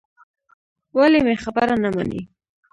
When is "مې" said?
1.25-1.35